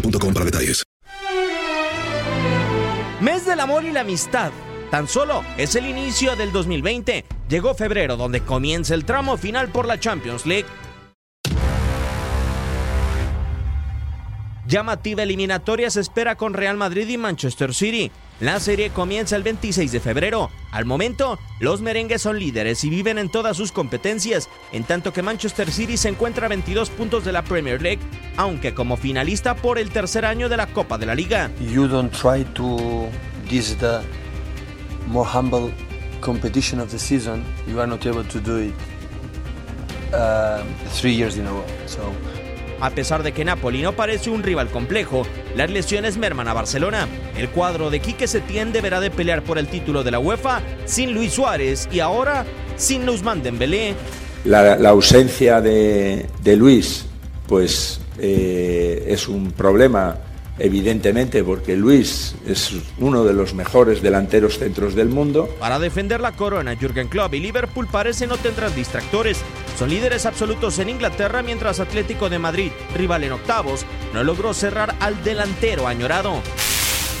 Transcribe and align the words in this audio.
para 0.00 0.44
detalles. 0.44 0.84
Mes 3.20 3.46
del 3.46 3.60
amor 3.60 3.84
y 3.84 3.92
la 3.92 4.00
amistad. 4.00 4.52
Tan 4.90 5.08
solo 5.08 5.42
es 5.56 5.74
el 5.74 5.86
inicio 5.86 6.36
del 6.36 6.52
2020. 6.52 7.24
Llegó 7.48 7.74
febrero 7.74 8.16
donde 8.16 8.40
comienza 8.40 8.94
el 8.94 9.04
tramo 9.04 9.36
final 9.36 9.70
por 9.70 9.86
la 9.86 9.98
Champions 9.98 10.46
League. 10.46 10.66
Llamativa 14.66 15.22
eliminatoria 15.22 15.90
se 15.90 16.00
espera 16.00 16.36
con 16.36 16.52
Real 16.52 16.76
Madrid 16.76 17.08
y 17.08 17.16
Manchester 17.16 17.72
City. 17.72 18.10
La 18.40 18.60
serie 18.60 18.90
comienza 18.90 19.34
el 19.34 19.42
26 19.42 19.92
de 19.92 20.00
febrero. 20.00 20.50
Al 20.70 20.84
momento, 20.84 21.38
los 21.58 21.80
merengues 21.80 22.20
son 22.20 22.38
líderes 22.38 22.84
y 22.84 22.90
viven 22.90 23.16
en 23.16 23.30
todas 23.30 23.56
sus 23.56 23.72
competencias, 23.72 24.50
en 24.72 24.84
tanto 24.84 25.10
que 25.14 25.22
Manchester 25.22 25.72
City 25.72 25.96
se 25.96 26.10
encuentra 26.10 26.44
a 26.44 26.50
22 26.50 26.90
puntos 26.90 27.24
de 27.24 27.32
la 27.32 27.42
Premier 27.42 27.80
League, 27.80 28.02
aunque 28.36 28.74
como 28.74 28.98
finalista 28.98 29.56
por 29.56 29.78
el 29.78 29.88
tercer 29.88 30.26
año 30.26 30.50
de 30.50 30.58
la 30.58 30.66
Copa 30.66 30.98
de 30.98 31.06
la 31.06 31.14
Liga. 31.14 31.50
you 31.60 31.88
don't 31.88 32.12
try 32.12 32.44
to 32.52 33.08
this 33.48 33.70
is 33.70 33.76
the 33.78 34.02
more 35.06 35.26
humble 35.26 35.72
competition 36.20 36.78
of 36.78 36.90
the 36.90 36.98
season 36.98 37.42
you 37.66 37.80
are 37.80 37.86
not 37.86 38.04
able 38.04 38.24
to 38.24 38.38
do 38.38 38.58
it 38.58 38.74
um, 40.12 40.66
three 40.90 41.14
years 41.14 41.36
in 41.38 41.46
a 41.46 41.50
row 41.50 41.64
so 41.86 42.12
A 42.80 42.90
pesar 42.90 43.22
de 43.22 43.32
que 43.32 43.44
Napoli 43.44 43.82
no 43.82 43.92
parece 43.92 44.30
un 44.30 44.42
rival 44.42 44.68
complejo, 44.68 45.26
las 45.54 45.70
lesiones 45.70 46.18
merman 46.18 46.48
a 46.48 46.54
Barcelona. 46.54 47.08
El 47.36 47.48
cuadro 47.48 47.90
de 47.90 48.00
Quique 48.00 48.26
Setién 48.26 48.72
deberá 48.72 49.00
de 49.00 49.10
pelear 49.10 49.42
por 49.42 49.58
el 49.58 49.68
título 49.68 50.04
de 50.04 50.10
la 50.10 50.18
UEFA 50.18 50.60
sin 50.84 51.14
Luis 51.14 51.32
Suárez 51.32 51.88
y 51.90 52.00
ahora 52.00 52.44
sin 52.76 53.08
Ousmane 53.08 53.42
Dembélé. 53.42 53.94
La, 54.44 54.76
la 54.76 54.90
ausencia 54.90 55.60
de, 55.60 56.26
de 56.42 56.56
Luis, 56.56 57.06
pues 57.48 58.00
eh, 58.18 59.04
es 59.08 59.28
un 59.28 59.52
problema, 59.52 60.16
evidentemente, 60.58 61.42
porque 61.42 61.76
Luis 61.76 62.34
es 62.46 62.72
uno 62.98 63.24
de 63.24 63.32
los 63.32 63.54
mejores 63.54 64.02
delanteros 64.02 64.58
centros 64.58 64.94
del 64.94 65.08
mundo. 65.08 65.48
Para 65.58 65.78
defender 65.78 66.20
la 66.20 66.32
corona, 66.32 66.76
Jürgen 66.76 67.08
Klopp 67.08 67.34
y 67.34 67.40
Liverpool 67.40 67.88
parece 67.90 68.26
no 68.26 68.36
tendrán 68.36 68.74
distractores. 68.74 69.38
Son 69.76 69.90
líderes 69.90 70.24
absolutos 70.24 70.78
en 70.78 70.88
Inglaterra 70.88 71.42
mientras 71.42 71.80
Atlético 71.80 72.30
de 72.30 72.38
Madrid, 72.38 72.72
rival 72.94 73.24
en 73.24 73.32
octavos, 73.32 73.84
no 74.14 74.24
logró 74.24 74.54
cerrar 74.54 74.94
al 75.00 75.22
delantero 75.22 75.86
añorado. 75.86 76.40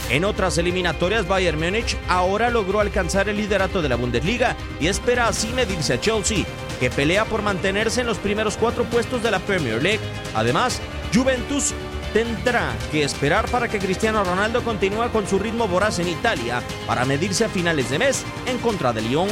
En 0.08 0.24
otras 0.24 0.56
eliminatorias, 0.56 1.28
Bayern 1.28 1.60
Múnich 1.60 1.98
ahora 2.08 2.48
logró 2.48 2.80
alcanzar 2.80 3.28
el 3.28 3.36
liderato 3.36 3.82
de 3.82 3.90
la 3.90 3.96
Bundesliga 3.96 4.56
y 4.80 4.86
espera 4.86 5.28
así 5.28 5.48
medirse 5.48 5.94
a 5.94 6.00
Chelsea, 6.00 6.46
que 6.80 6.90
pelea 6.90 7.26
por 7.26 7.42
mantenerse 7.42 8.00
en 8.00 8.06
los 8.06 8.16
primeros 8.18 8.56
cuatro 8.56 8.84
puestos 8.84 9.22
de 9.22 9.32
la 9.32 9.40
Premier 9.40 9.82
League. 9.82 10.00
Además, 10.34 10.80
Juventus 11.12 11.74
tendrá 12.14 12.72
que 12.90 13.02
esperar 13.02 13.50
para 13.50 13.68
que 13.68 13.78
Cristiano 13.78 14.24
Ronaldo 14.24 14.62
continúe 14.62 15.10
con 15.12 15.26
su 15.26 15.38
ritmo 15.38 15.68
voraz 15.68 15.98
en 15.98 16.08
Italia 16.08 16.62
para 16.86 17.04
medirse 17.04 17.44
a 17.44 17.50
finales 17.50 17.90
de 17.90 17.98
mes 17.98 18.24
en 18.46 18.56
contra 18.58 18.94
de 18.94 19.02
Lyon. 19.02 19.28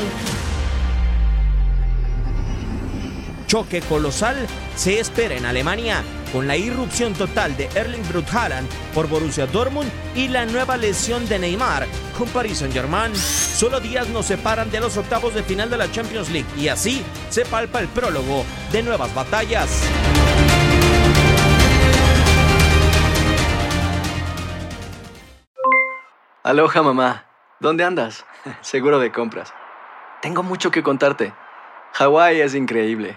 Choque 3.54 3.82
colosal 3.82 4.48
se 4.75 4.98
espera 4.98 5.37
en 5.37 5.47
Alemania 5.47 6.03
con 6.32 6.48
la 6.48 6.56
irrupción 6.56 7.15
total 7.15 7.56
de 7.56 7.66
Erling 7.76 8.03
Haaland 8.32 8.69
por 8.92 9.06
Borussia 9.06 9.47
Dortmund 9.47 9.88
y 10.16 10.26
la 10.26 10.44
nueva 10.44 10.76
lesión 10.76 11.28
de 11.28 11.38
Neymar 11.38 11.87
con 12.19 12.26
Paris 12.31 12.59
Saint-Germain. 12.59 13.14
Solo 13.14 13.78
días 13.78 14.09
nos 14.09 14.26
separan 14.26 14.72
de 14.72 14.81
los 14.81 14.97
octavos 14.97 15.34
de 15.34 15.44
final 15.44 15.70
de 15.70 15.76
la 15.76 15.88
Champions 15.88 16.31
League 16.31 16.48
y 16.56 16.66
así 16.66 17.04
se 17.31 17.44
palpa 17.44 17.78
el 17.78 17.87
prólogo 17.87 18.44
de 18.72 18.82
nuevas 18.82 19.14
batallas. 19.14 19.88
Aloha 26.43 26.82
mamá, 26.82 27.26
¿dónde 27.60 27.84
andas? 27.84 28.26
Seguro 28.62 28.98
de 28.98 29.12
compras. 29.12 29.54
Tengo 30.22 30.43
mucho 30.43 30.72
que 30.72 30.82
contarte. 30.82 31.32
Hawái 31.93 32.41
es 32.41 32.56
increíble. 32.56 33.16